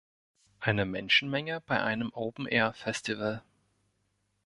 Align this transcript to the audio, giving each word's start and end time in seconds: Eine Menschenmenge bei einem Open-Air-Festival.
Eine 0.59 0.85
Menschenmenge 0.85 1.61
bei 1.67 1.79
einem 1.79 2.09
Open-Air-Festival. 2.11 3.43